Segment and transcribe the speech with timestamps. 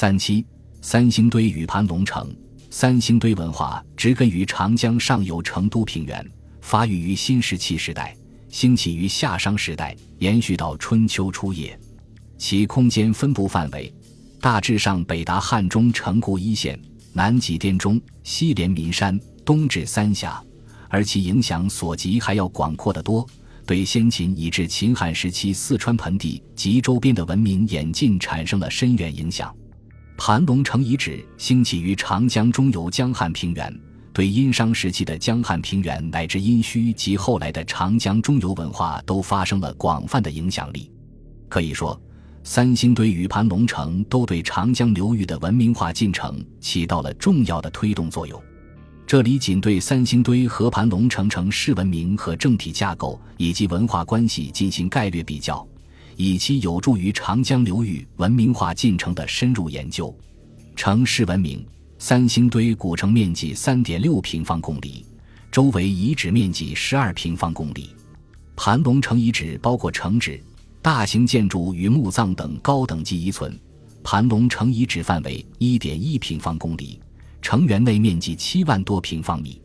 [0.00, 0.42] 三七
[0.80, 2.34] 三星堆与盘龙城。
[2.70, 6.26] 三星堆文化植根于长江上游成都平原，
[6.62, 8.16] 发育于新石器时代，
[8.48, 11.78] 兴起于夏商时代，延续到春秋初叶。
[12.38, 13.92] 其空间分布范围
[14.40, 16.80] 大致上北达汉中城固一线，
[17.12, 20.42] 南及滇中，西连岷山，东至三峡，
[20.88, 23.26] 而其影响所及还要广阔得多，
[23.66, 29.54] 对先秦以至秦汉时期四川盆地及周边的文明演进产生了深远影响。
[30.22, 33.74] 盘龙城遗址兴起于长江中游江汉平原，
[34.12, 40.92] 对殷商时期的江汉平原乃至殷墟及后来的长江中游文化都发生了广泛的影响力。
[41.48, 41.98] 可以说，
[42.44, 48.38] 三星堆与盘龙城都对长江流域的文明化进程起到了重要的推动作用。
[49.06, 55.66] 这里仅对三星堆和盘龙城城市文明和政体架构以及文化关系进行概略比较。
[56.22, 60.14] 以其有助于长江流域文明化进程的深入研究。
[60.76, 61.66] 城市文明，
[61.98, 65.06] 三星堆古城面积三点六平方公里，
[65.50, 67.96] 周围遗址面积十二平方公里。
[68.54, 70.38] 盘龙城遗址包括城址、
[70.82, 73.58] 大型建筑与墓葬等高等级遗存。
[74.04, 77.00] 盘龙城遗址范围一点一平方公里，
[77.40, 79.58] 城园内面积七万多平方米。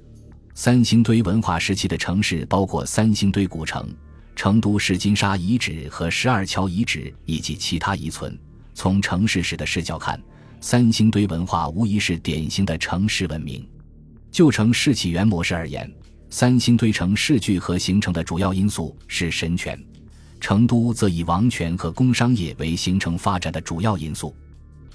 [0.53, 3.93] 三星堆文化时期的城市包括三星堆古城。
[4.35, 8.37] 成都市金沙遗址和十二桥遗址以及其他遗存，
[8.73, 10.21] 从城市史的视角看，
[10.59, 13.65] 三星堆文化无疑是典型的城市文明。
[14.29, 15.89] 就城市起源模式而言，
[16.29, 19.81] 三星堆城市聚合形成的主要因素是神权，
[20.41, 24.35] 成都则以王权和工商业为形成发展的主要因素。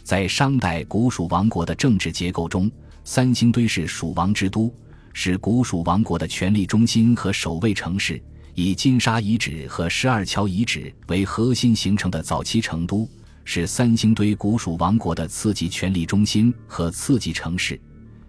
[0.04, 2.70] 在商代古蜀王国的政治结构中，
[3.04, 4.72] 三星堆是蜀王之都，
[5.14, 8.22] 是古蜀王国的权力中心和首位城市。
[8.62, 13.08] 以金沙遗址和十二桥遗址为核心形成的早期成都，
[13.42, 17.80] 是三星堆古蜀王国的次级权力中心和次级城市。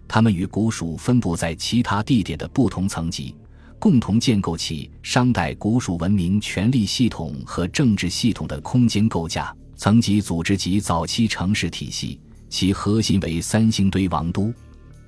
[0.08, 3.36] 它们与古蜀分布在其他地点的不同层级，
[3.78, 12.18] 共同建构起商代古蜀文明权力系统和政治系统的空间构架、层级组织及早期城市体系。
[12.48, 14.50] 其核心为三星堆王都。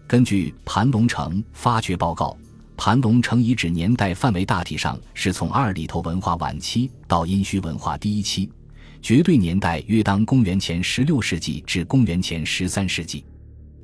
[0.06, 2.37] 根据盘龙城发掘报告。
[2.76, 8.50] 盘龙城遗址年代范围大体上是从二里头文化晚期到殷墟文化第一期，
[9.00, 13.24] 绝对年代约当公元前十六世纪至公元前十三世纪。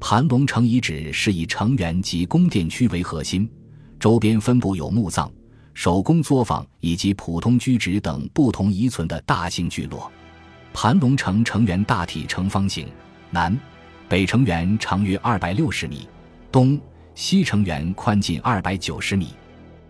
[0.01, 3.49] 盘龙城遗址是以城垣及宫殿区为核心，
[3.99, 5.31] 周边分布有墓葬、
[5.73, 10.11] 手工作坊以及普通居址等不同遗存的大型聚落。
[10.73, 12.89] 盘龙城城垣大体呈方形，
[13.31, 13.57] 南
[14.09, 16.09] 北城垣长约二百六十米，
[16.51, 16.79] 东。
[17.21, 19.35] 西城垣宽近二百九十米，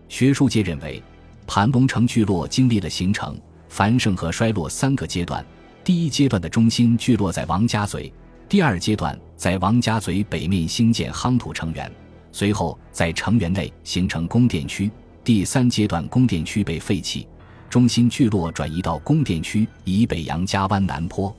[0.09, 1.01] 学术界认为，
[1.47, 5.43] 盘龙城聚落经历了形成、繁盛和衰落三个阶段。
[5.81, 8.11] 第一阶段的中心聚落在王家嘴，
[8.49, 11.89] 第二阶段在王家嘴北面兴建夯土城垣，
[12.33, 14.91] 随后在城垣内形成宫殿区。
[15.23, 17.25] 第三阶段宫殿区被废弃，
[17.69, 21.33] 中心聚落转移到宫殿区以北杨家湾南坡。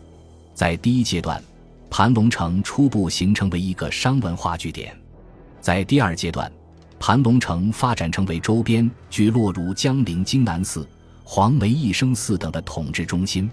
[0.55, 1.45] 在第一阶段，
[1.91, 4.97] 盘龙城初步形成为一个商文化据点。
[5.63, 6.51] 在第二阶段，
[6.99, 10.85] 盘龙城发展成为周边聚落如江陵金南寺、
[11.23, 13.49] 黄梅一生寺等的统治中心。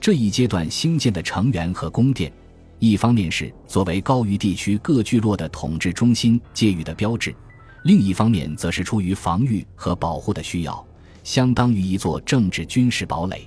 [0.00, 2.32] 这一阶段兴建的城垣和宫殿，
[2.78, 7.34] 一方面是作为高于地区各聚落的统治中心界域的标志，
[7.82, 10.82] 另一方面则是出于防御和保护的需要，
[11.24, 13.46] 相当于一座政治军事堡垒。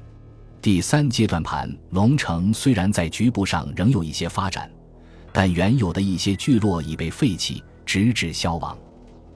[0.61, 4.69] 第三阶段盘龙城虽然在局部上仍有一些发展，
[5.33, 7.63] 但原有的一些聚落已被废弃。
[7.87, 8.77] 直至消亡。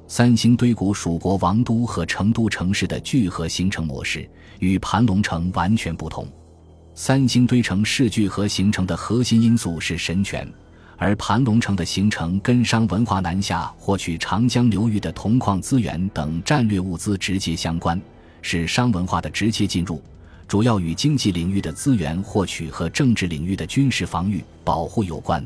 [0.08, 4.30] 三星堆谷蜀国王都和成都城市的聚合形成模式
[4.60, 6.28] 与盘龙城完全不同。
[6.94, 10.46] 三星堆城市聚合形成的核心因素是神权，
[10.98, 18.00] 而盘龙城的形成跟商文化南下获取长江流域的铜矿资源等战略物资直接相关，
[18.42, 20.04] 是商文化的直接进入，
[20.46, 25.42] 主要与经济领域的资源获取和政治领域的军事防御保护有关。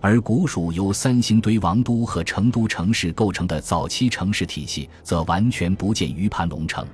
[0.00, 6.86] 而古蜀由三星堆王都和成都城市构成的早期城市体系，则完全不见于盘龙城。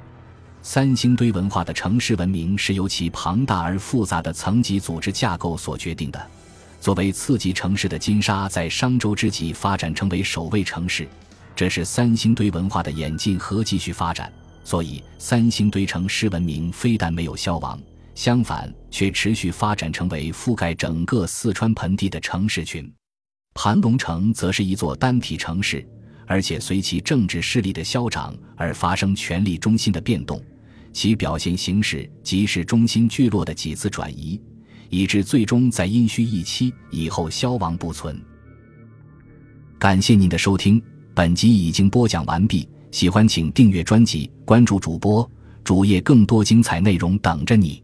[0.62, 6.26] 三星堆文化的城市文明是由其庞大而复杂的层级组织架构所决定的。
[6.80, 11.06] 作为次级城市的金沙，在商周之际发展成为首位城市，
[11.54, 14.32] 这是三星堆文化的演进和继续发展。
[14.64, 17.78] 所以，三星堆城市文明非但没有消亡。
[18.14, 22.90] 相反，却持续发展成为覆盖整个四川盆地的城市群。
[23.54, 25.86] 盘龙城则是一座单体城市，
[26.26, 30.42] 而且随其政治势力的消长而发生权力中心的变动。
[30.92, 34.40] 其表现形式即是中心聚落的几次转移，
[34.90, 38.20] 以致最终在殷墟一期以后消亡不存。
[39.76, 40.80] 感谢您的收听，
[41.12, 42.68] 本集已经播讲完毕。
[42.92, 45.28] 喜欢请订阅专辑，关注主播
[45.64, 47.83] 主页，更多精彩内容等着你。